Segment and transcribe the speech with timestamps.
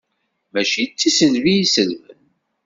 [0.51, 2.21] Mačči d tiselbi i selben.